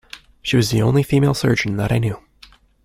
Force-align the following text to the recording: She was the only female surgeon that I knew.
She 0.41 0.57
was 0.57 0.71
the 0.71 0.81
only 0.81 1.03
female 1.03 1.35
surgeon 1.35 1.77
that 1.77 1.91
I 1.91 1.99
knew. 1.99 2.19